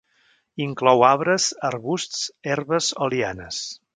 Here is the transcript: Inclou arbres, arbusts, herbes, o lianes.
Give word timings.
Inclou 0.63 1.03
arbres, 1.09 1.45
arbusts, 1.69 2.23
herbes, 2.53 2.91
o 3.07 3.13
lianes. 3.15 3.63